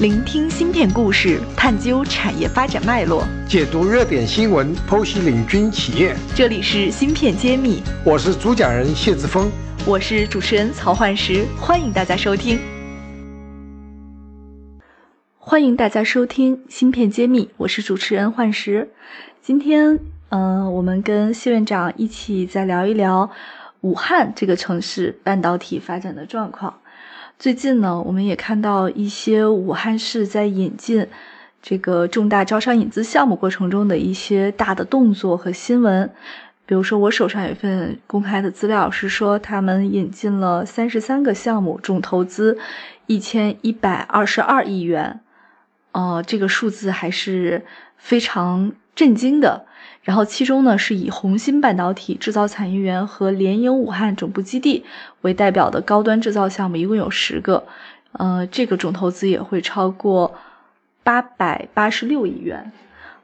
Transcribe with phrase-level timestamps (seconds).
[0.00, 6.14] 聆听芯片故事，探究产业发展脉络，解读热点新闻，剖析领军企业。
[6.36, 9.50] 这里是芯片揭秘，我是主讲人谢志峰，
[9.84, 12.60] 我是主持人曹焕石，欢迎大家收听。
[15.36, 18.90] 欢迎大家收听芯片揭秘，我是主持人焕石。
[19.42, 23.28] 今天，嗯，我们跟谢院长一起再聊一聊
[23.80, 26.78] 武汉这个城市半导体发展的状况。
[27.38, 31.06] 最近呢，我们也看到一些武汉市在引进
[31.62, 36.10] 这个重大招商引资项目过程中的一些大的动作和新闻。
[36.66, 42.58] 比如说，我手上有一份公开的资料，是说他们引进了三十三个项目，总投资
[43.06, 45.20] 一千一百二十二亿元。
[45.92, 47.64] 呃，这个数字还是
[47.96, 49.64] 非常震惊的。
[50.02, 54.86] 然后，其中呢是以红芯半导体制造产业园和联营武汉总部基地
[55.20, 57.66] 为代表的高端制造项目，一共有十个，
[58.12, 60.34] 呃，这个总投资也会超过
[61.02, 62.72] 八百八十六亿元。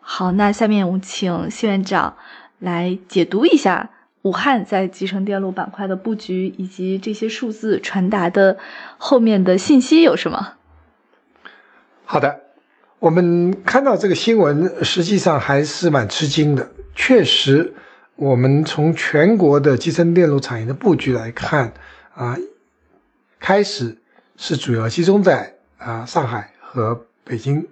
[0.01, 2.17] 好，那下面我们请谢院长
[2.59, 3.89] 来解读一下
[4.21, 8.59] 武汉在集成电路板块的布局，以及这些数字传达的
[8.99, 10.55] 后面的信息有什么？
[12.05, 12.44] 好的。
[13.05, 16.71] 我们看到这个新闻，实际上还是蛮吃惊的。
[16.95, 17.75] 确实，
[18.17, 21.75] 我们从全国的集成电路产业的布局来看，
[22.15, 22.35] 啊，
[23.39, 23.99] 开始
[24.39, 27.69] 是主要集中在啊上海和北京。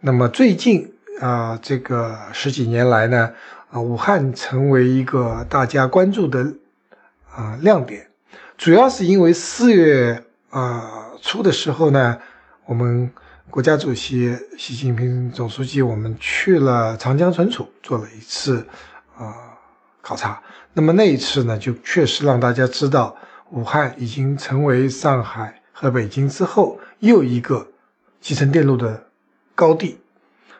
[0.00, 3.34] 那么最近啊，这个十几年来呢，
[3.70, 6.44] 啊，武汉成为一个大家关注的
[7.32, 8.08] 啊亮点，
[8.58, 12.18] 主要是因为四月啊初的时候呢，
[12.64, 13.08] 我们。
[13.56, 18.62] 国家主席习近平总书记，我们去了长江存储做了一次
[19.16, 19.32] 啊
[20.02, 20.42] 考察。
[20.74, 23.16] 那么那一次呢，就确实让大家知道，
[23.52, 27.66] 武汉已经成为上海和北京之后又一个
[28.20, 29.06] 集成电路的
[29.54, 29.98] 高地。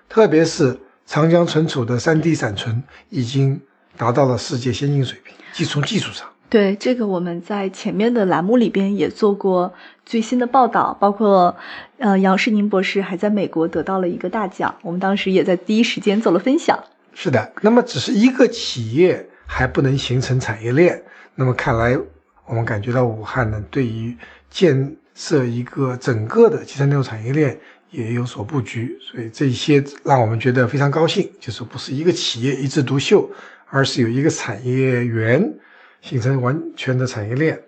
[0.08, 3.60] 特别是长江存储的 3D 闪存已经
[3.98, 6.26] 达到了世界先进水平，即从技术上。
[6.48, 9.74] 对这个，我们在前面的栏目里边也做过
[10.04, 11.56] 最新的报道，包括，
[11.98, 16.78] 呃，杨世宁博士还在美国得到了一个大奖，我们当时也在第一时间做了分享。
[17.14, 21.02] 是的，那么只是一个企业还不能形成产业链，
[21.34, 21.98] 那么看来
[22.46, 24.16] 我们感觉到武汉呢，对于
[24.48, 27.58] 建设一个整个的集成电路产业链
[27.90, 33.28] 也有所布局，所以这些让我们觉得非常高兴，就是不是一个企业一枝独秀，
[33.68, 35.52] 而是有一个产业园。
[36.00, 37.60] 形成完全的产业链，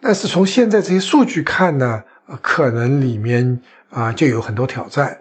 [0.00, 2.02] 但是从现在这些数据看呢，
[2.42, 3.60] 可能里面
[3.90, 5.20] 啊就有很多挑战。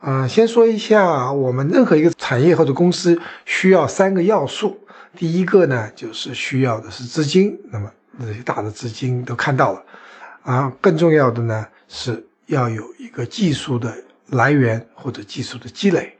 [0.00, 4.78] 啊，先说一下，我们任何一个产业或者公司需要三个要素。
[5.16, 9.84] 第一个呢，就是需要的是资金，那么那些大的资金都看到了。
[10.42, 13.94] 啊，更重要的呢，是要有一个技术的
[14.30, 16.16] 来源或者技术的积累。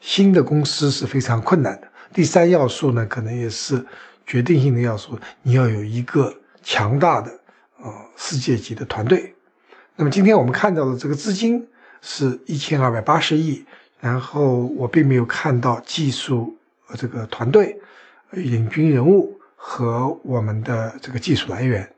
[0.00, 1.88] 新的公司是非常困难的。
[2.12, 3.84] 第三要素呢，可能也是。
[4.26, 7.30] 决定性的要素，你要有一个强大的
[7.82, 9.34] 呃世界级的团队。
[9.96, 11.66] 那么今天我们看到的这个资金
[12.00, 13.64] 是一千二百八十亿，
[14.00, 16.56] 然后我并没有看到技术
[16.88, 17.78] 呃这个团队
[18.30, 21.88] 领军人物和我们的这个技术来源。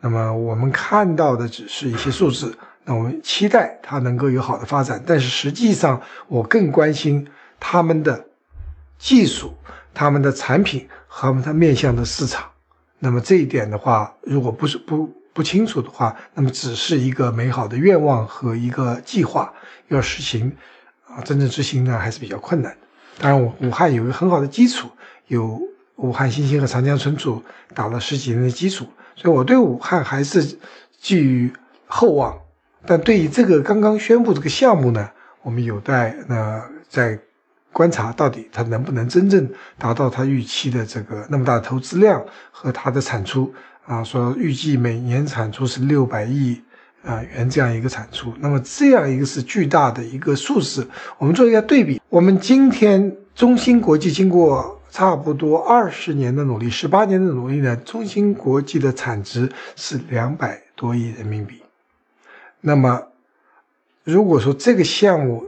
[0.00, 5.02] 那么我们看到的只是一些数字，那我们期待它能够有好的发展。
[5.06, 7.26] 但是实际上，我更关心
[7.58, 8.26] 他们的
[8.98, 9.54] 技术、
[9.94, 10.88] 他们的产品。
[11.18, 12.44] 和它面向的市场，
[12.98, 19.50] 那么这一点的话，如果不是不不清楚的话，那么只是一个美好的愿望和一个计划，
[19.88, 20.54] 要实行
[21.08, 22.76] 啊，真正执行呢还是比较困难。
[23.18, 24.90] 当然，武武汉有一个很好的基础，
[25.28, 25.58] 有
[25.94, 30.58] 武汉新兴和长江存储打了十几年的基础，所以我对武汉还是
[31.00, 31.50] 寄予
[31.86, 32.38] 厚望。
[32.84, 35.10] 但对于这个刚刚宣布这个项目呢，
[35.40, 37.18] 我们有待呢在。
[37.76, 43.52] 观察到底它能不能真正达到它预期的这个那么大的投资量和它的产出
[43.84, 44.02] 啊？
[44.02, 46.58] 说预计每年产出是六百亿
[47.04, 50.88] 啊元这样一个产出，那么这样一个是巨大的一个数字。
[51.18, 61.60] 我们做一下对比，我们今天中芯国际经过差不多二十年的努力，十八年的努力呢，中芯国际的产值是两百多亿人民币。
[62.62, 63.02] 那么
[64.02, 65.44] 如果说这个项目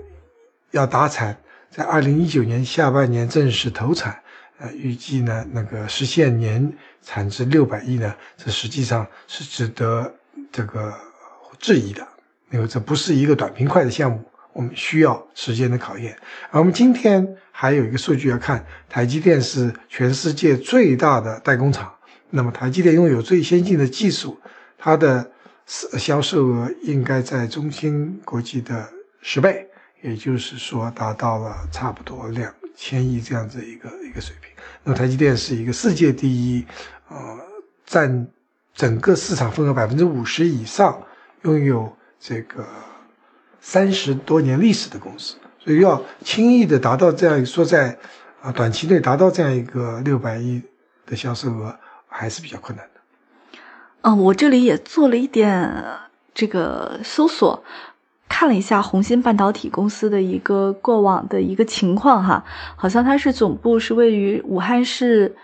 [0.73, 1.39] 要达产，
[1.71, 4.19] 在二零一九年下半年正式投产，
[4.59, 6.73] 呃，预计呢那个实现年
[7.03, 10.13] 产值六百亿呢，这实际上是值得
[10.51, 10.95] 这个
[11.59, 12.07] 质疑的，
[12.51, 16.17] 因为这不是一个短平快的项目，我们需要时间的考验。
[16.51, 21.95] 而我们今天还有一个数据要看，台积电是全世界最大的代工厂，
[22.31, 24.41] 那么台积电拥有最先进的技术，
[24.79, 25.31] 它的
[25.67, 28.89] 销售额应该在中芯国际的
[29.21, 29.68] 十倍，
[30.01, 34.51] 也就是说达到了差不多两千亿这样子一个一个水平。
[34.85, 36.65] 那台积电是一个世界第一，
[37.09, 37.39] 呃，
[37.85, 38.27] 占
[38.75, 41.03] 整个市场份额百分之五十以上，
[41.43, 42.65] 拥有这个
[43.61, 47.99] 三十多年历史的公司，所以要轻易的达到这样说在
[48.41, 50.63] 啊短期内达到这样一个六百亿
[51.05, 53.01] 的销售额还是比较困难的。
[54.03, 55.85] 嗯，我这里也做了一点
[56.33, 57.65] 这个搜索，
[58.29, 62.45] 看了一下红芯半导体公司的一个过往的一个情况哈，
[62.77, 65.35] 好像它是总部是位于武汉市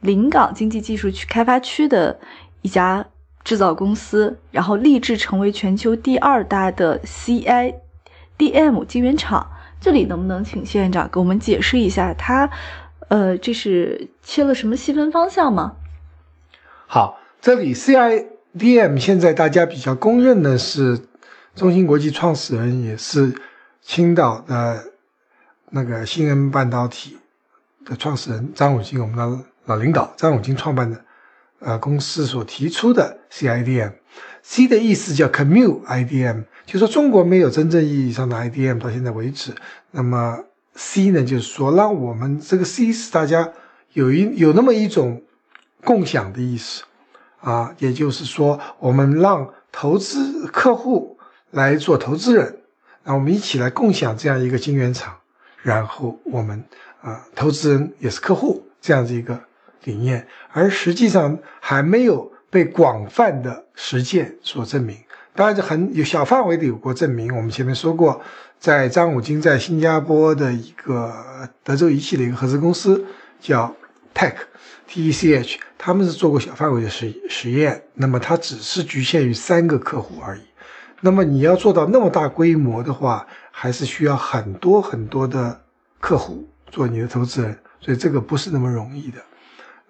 [0.00, 2.18] 临港经济技术区开发区的
[2.62, 3.06] 一家
[3.44, 9.46] 制造公司，然后立志成为全球第二大的 CIDM 晶圆厂。
[9.80, 12.50] 这里能不能请谢院长给我们解释一下，它
[13.08, 15.76] 呃这是切了什么细分方向吗？
[16.86, 17.18] 好。
[17.40, 21.00] 这里 CIDM 现在大家比较公认的是
[21.54, 23.34] 中芯国际创始人，也是
[23.82, 24.82] 青岛的
[25.68, 27.18] 那个新恩半导体
[27.84, 31.04] 的创始人张永金，我们的老领导张永金创办的
[31.58, 33.92] 呃公司所提出的 CIDM。
[34.42, 39.54] C 的意思叫 Commute IDM，就说中国没有真正意义上的 IDM 到现在为止。
[39.90, 40.38] 那么
[40.74, 43.52] C 呢，就是说让我们这个 C 是大家
[43.92, 45.22] 有一有那么一种
[45.84, 46.82] 共享的意思。
[47.40, 51.11] 啊，也就是说，我们让投资客户
[51.52, 52.58] 来做投资人，
[53.04, 55.16] 那我们一起来共享这样一个晶圆厂，
[55.62, 56.62] 然后我们
[57.00, 59.40] 啊，投资人也是客户这样子一个
[59.84, 64.96] 理念，而实际上还没有被广泛的实践所证明。
[65.34, 67.34] 当然，这很有小范围的有过证明。
[67.34, 68.20] 我们前面说过，
[68.58, 73.04] 在张武金在新加坡的一个德州仪器的一个合资公司
[73.40, 73.74] 叫
[74.14, 74.34] Tech。
[74.88, 80.42] TECH，他们是做过小范围的实实验，那么它只是局限于三个客户而已。
[81.04, 85.60] 那么你要做到那么大规模的话，还是需要很多很多的
[85.98, 89.18] 客户做你的投资人，所以这个不是那么容易的。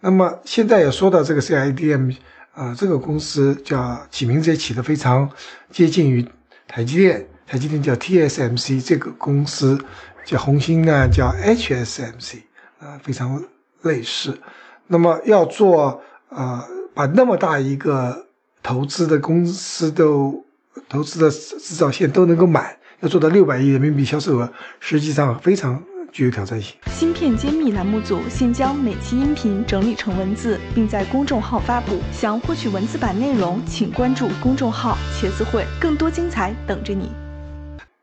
[0.01, 2.17] 那么现在也说到这个 CIDM，
[2.55, 5.31] 啊，这个公司叫起名字也起得非常
[5.71, 6.27] 接近于
[6.67, 9.79] 台积电，台积电叫 TSMC，这个公司
[10.25, 12.39] 叫红星呢叫 HSMC，
[12.81, 13.45] 啊，非常
[13.83, 14.39] 类似。
[14.87, 18.27] 那么要做呃，把那么大一个
[18.63, 20.42] 投资的公司都
[20.89, 26.75] 投资的制造线都能够满，要做到六百亿人民币销售额，实际上非常具有挑战性。
[26.91, 31.99] 芯片揭秘栏目组现将每期音频整理成文字，并在公众号发布。
[32.13, 37.11] 想获取文字版内容，请关注公众号“茄子会”，更多精彩等着你。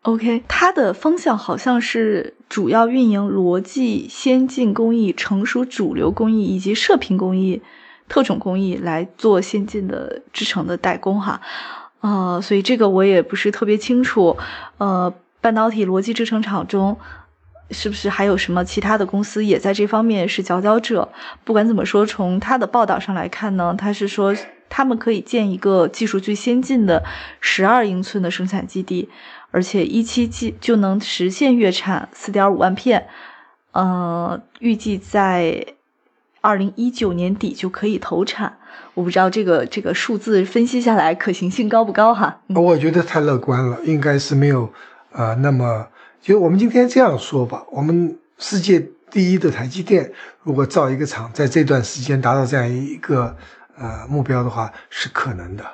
[0.03, 7.61] OK，它的方向好像是主要运营逻辑先进工艺、成熟主流工艺以及射频工艺、
[8.07, 11.41] 特种工艺来做先进的制成的代工哈，
[11.99, 14.37] 啊，所以这个我也不是特别清楚。
[14.77, 16.97] 呃，半导体逻辑制程厂中
[17.71, 21.09] 是不是还有什么其他的公司也在这方面是佼佼者？
[21.43, 24.35] 不管怎么说，从他的报道上来看呢，他是说
[24.69, 27.03] 他们可以建一个技术最先进的
[27.41, 29.09] 十二英寸的生产基地。
[29.51, 33.07] 而且一期即就能实现月产四点五万片，
[33.71, 35.65] 呃，预计在
[36.41, 38.57] 二零一九年底就可以投产。
[38.93, 42.41] 我不知道这个这个数字分析下来可行性高不高哈？
[42.47, 44.71] 我觉得太乐观了，应该是没有
[45.11, 45.87] 呃那么。
[46.21, 50.11] 就我们今天这样说吧，我们世界第一的台积电，
[50.43, 53.35] 如果造一个厂，在这段时间达到这样一个
[53.77, 55.65] 呃目标的话，是可能的。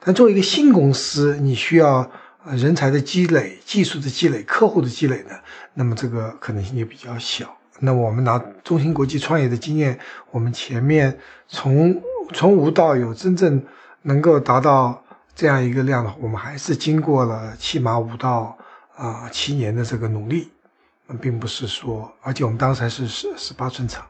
[0.00, 2.10] 但作为一个新公司，你需要。
[2.52, 5.34] 人才的积累、技术的积累、客户的积累呢？
[5.74, 7.57] 那么这个可能性就比较小。
[7.80, 9.98] 那我们拿中芯国际创业的经验，
[10.30, 12.02] 我们前面从
[12.34, 13.62] 从无到有，真正
[14.02, 15.02] 能够达到
[15.34, 18.56] 这样一个量的话，我们还是经过了起码五到
[18.96, 20.50] 啊七年的这个努力，
[21.20, 24.04] 并不是说，而且我们当时还是十十八寸厂，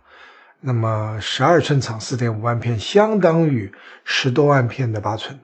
[0.60, 3.70] 那么十二寸厂四点五万片，相当于
[4.02, 5.38] 十多万片的八寸。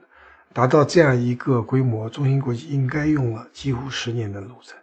[0.51, 4.77] 达到这样一个规模，中芯国际应该用了几乎十年的路程。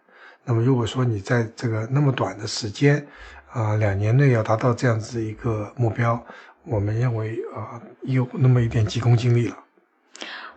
[0.45, 3.07] 那么，如果说你在这个那么短的时间，
[3.53, 6.21] 啊，两年内要达到这样子一个目标，
[6.65, 9.57] 我们认为啊，有那么一点急功近利了。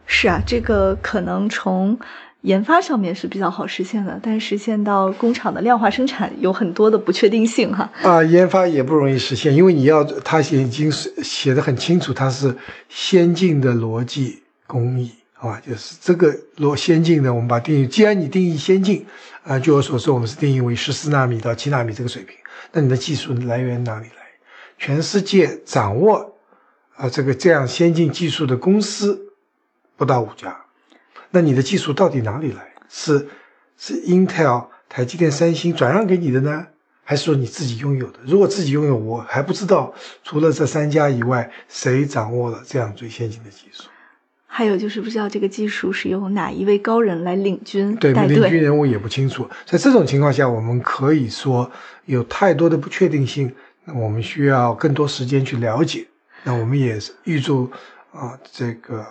[0.06, 2.00] 是啊，这个可能从
[2.42, 7.92] 研发上面是比较好实现的，但实现到工厂的量化生产有很多的不确定性哈。
[8.02, 12.56] 啊，研发也不容易实现，因为你要它已经是写的很清楚，它是
[12.90, 14.42] 先进的逻辑。
[14.68, 15.14] 工艺，
[15.46, 17.88] 啊，就是这个若先进的，我们把定义。
[17.88, 19.06] 既然你定义先进，
[19.44, 22.36] 啊，据我所知，我们是定义为十四纳米到七纳米这个水平。
[22.72, 24.26] 那你的技术来源哪里来？
[24.78, 26.36] 全世界掌握
[26.96, 29.34] 啊这个这样先进技术的公司
[29.96, 30.66] 不到五家，
[31.30, 32.74] 那你的技术到底哪里来？
[32.90, 33.28] 是
[33.78, 36.68] 是 Intel、台积电、三星转让给你的呢，
[37.04, 38.20] 还是说你自己拥有的？
[38.26, 43.84] 如果自己拥有，我还不知道除了这三家以外，谁掌握了这样最先进的技术。
[44.58, 48.58] 还有就是不知道这个技术是由哪一位高人来领军对，带领军。
[48.58, 49.46] 人物也不清楚。
[49.66, 51.70] 在这种情况下，我们可以说
[52.06, 56.08] 有太多的不确定性，那我们需要更多时间去了解。
[56.44, 57.70] 那我们也预祝
[58.14, 59.06] 啊、这个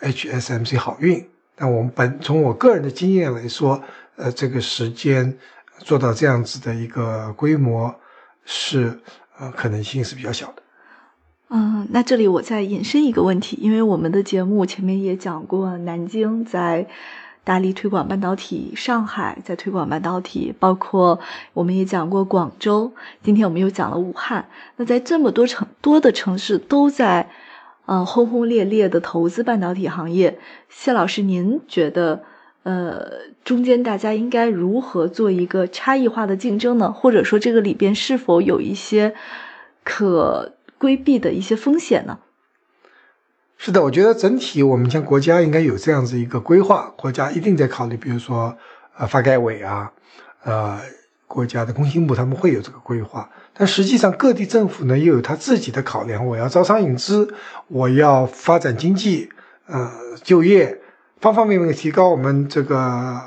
[0.00, 1.22] HSMC 好运。
[1.58, 3.78] 那我们本从我个人的经验来说，
[4.16, 5.36] 呃，这个时间
[5.80, 7.94] 做到这样子的一个规模
[8.46, 8.98] 是
[9.38, 10.62] 呃可能性是比较小的。
[11.48, 16.88] 嗯，那这里我再引申一个问题，因为我们的节目前面也讲过，南京在
[17.44, 21.20] 大力推广半导体，上海在推广半导体，包括
[21.52, 24.46] 我们也讲过广州，今天我们又讲了武汉。
[24.76, 27.30] 那在这么多城多的城市都在
[27.84, 32.24] 呃轰轰烈烈的投资半导体行业，谢老师，您觉得
[32.64, 33.06] 呃
[33.44, 36.90] 中间大家应该如何做一个差异化的竞争呢？
[36.90, 39.14] 或者说这个里边是否有一些
[39.84, 42.18] 可规避的一些风险呢？
[43.58, 48.54] 是的，我觉得整体我们像国家应该有这样子一个规划，国家一定在考虑，比如说
[48.98, 49.90] 呃发改委啊，
[50.44, 50.78] 呃
[51.26, 57.34] 国家的工信部他们会有这个规划，但实际上各地政府呢又有他自己的考量，我要招商引资，
[57.68, 59.30] 我要发展经济，
[59.66, 59.90] 呃
[60.22, 60.78] 就业，
[61.20, 63.18] 方方面面提高我们这个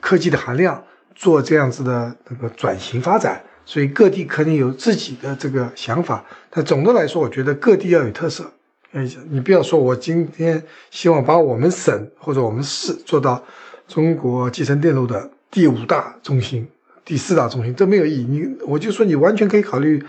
[0.00, 8.50] 科技的含量，做这样子的那个转型发展，所以各地可能有自己的这个想法，但总的来说，我觉得各地要有特色。
[8.92, 13.40] 哎，你不要说我今天希望把我们省或者我们市做到
[13.86, 16.66] 中国集成电路的第五大中心、
[17.04, 18.24] 第四大中心，这没有意义。
[18.24, 20.02] 你我就说你完全可以考虑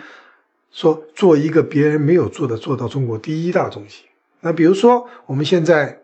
[0.71, 4.05] 说做一个别人没有做的，做到中国第一大中心。
[4.39, 5.99] 那比如说我们现在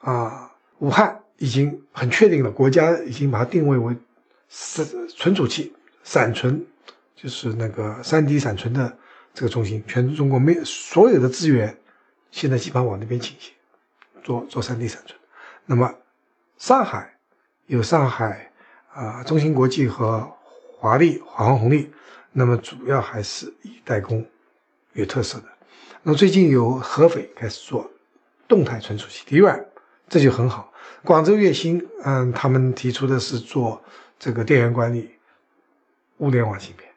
[0.00, 3.94] 啊、武汉已经很确定了，国家已经把它定位为
[4.48, 6.64] 是存储器闪存，
[7.22, 8.98] 就是那个三 D 闪存的
[9.32, 11.78] 这个中心，全中国没所有的资源。
[12.32, 13.52] 现在基本上往那边倾斜，
[14.24, 15.16] 做做三 D 闪存。
[15.66, 15.94] 那么
[16.58, 17.16] 上海
[17.66, 18.50] 有上海
[18.92, 20.28] 啊、呃中芯国际和
[20.78, 21.92] 华丽华虹红利，
[22.32, 24.26] 那么主要还是以代工
[24.94, 25.44] 有特色的。
[26.02, 27.88] 那么最近有合肥开始做
[28.48, 29.64] 动态存储器 DRAM，
[30.08, 30.72] 这就很好。
[31.04, 33.80] 广州月星，嗯，他们提出的是做
[34.18, 35.12] 这个电源管理、
[36.18, 36.91] 物联网芯片，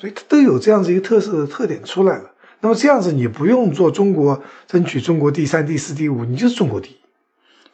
[0.00, 2.30] 所以它都有这样子一个特色的特点出来了。
[2.60, 6.96] 那么这样子，你不用做中国争取中国第三、第四、第五，你就是中国第一。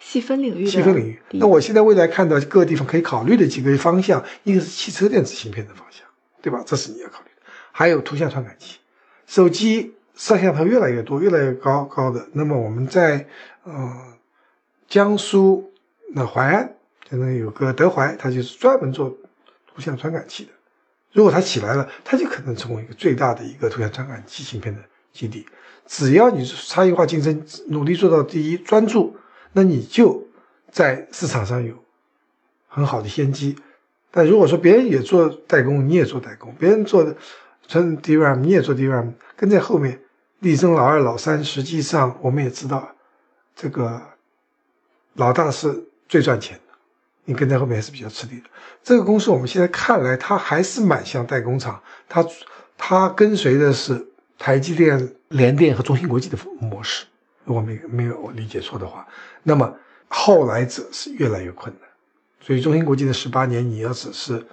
[0.00, 1.18] 细分领域细分领域。
[1.30, 6.04] 那我现在未来看到各个地方可以考虑的几个方向，一个是汽车电子芯片的方向，
[6.42, 6.62] 对吧？
[6.66, 7.42] 这是你要考虑的。
[7.72, 8.78] 还有图像传感器，
[9.26, 12.28] 手机摄像头越来越多，越来越高高的。
[12.32, 13.26] 那么我们在
[13.64, 13.92] 呃
[14.88, 15.72] 江苏
[16.12, 16.74] 那淮安，
[17.08, 19.08] 现在有个德怀，它就是专门做
[19.66, 20.50] 图像传感器的。
[21.16, 24.78] 如果它起来了，它就可能成为一个最大的一个图像传感器芯片的
[25.14, 25.46] 基地。
[25.86, 29.16] 只要你差异化竞争，努力做到第一，专注，
[29.52, 30.22] 那你就
[30.70, 31.74] 在市场上有
[32.68, 33.56] 很好的先机。
[34.10, 37.16] 但如果说别人也做代工，你也做代工，别人做的
[37.66, 39.98] 纯 DRAM，你也做 DRAM，跟在后面
[40.40, 41.42] 力争老二、老三。
[41.42, 42.94] 实际上我们也知道，
[43.54, 44.02] 这个
[45.14, 46.60] 老大是最赚钱。
[47.26, 48.46] 你跟在后面还是比较吃力的。
[48.82, 51.78] 这个公司我们现在看来，它还是蛮像代工厂，
[52.08, 52.26] 它
[52.78, 54.06] 它跟随的是
[54.38, 57.04] 台积电、联电和中芯国际的模式。
[57.44, 59.06] 如果没没有理解错的话，
[59.42, 59.72] 那么
[60.08, 61.88] 后来者是越来越困难。
[62.40, 64.44] 所以中芯国际的十八年，你要只是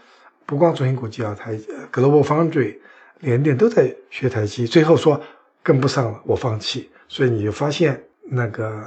[0.46, 2.78] 不光中芯国际啊，台呃 Global Foundry、
[3.20, 5.22] 联电都在学台积，最后说
[5.62, 6.90] 跟不上了，我放弃。
[7.08, 8.84] 所以你就发现那个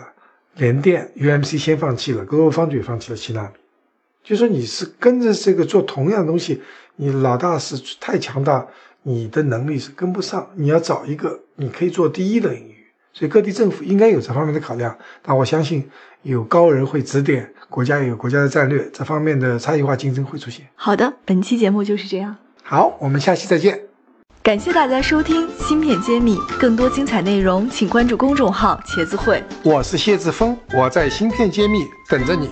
[0.54, 3.50] 联电 UMC 先放弃了，Global Foundry 放弃了七纳米。
[4.26, 6.60] 就说你是跟着这个做同样的东西，
[6.96, 8.66] 你老大是太强大，
[9.04, 10.44] 你的能力是跟不上。
[10.56, 12.74] 你要找一个你可以做第一的领域，
[13.12, 14.98] 所以各地政府应该有这方面的考量。
[15.22, 15.88] 但我相信
[16.22, 20.66] 有高人会指点，国家也有国家的战略，这方面的差异化竞争会出现。
[20.74, 22.36] 好的，本期节目就是这样。
[22.64, 23.80] 好，我们下期再见。
[24.42, 29.40] 感谢大家收听《芯片揭秘》，更多精彩内容请关注公众号“茄子会”。
[29.62, 32.50] 我是谢志峰，我在芯片揭秘等着你。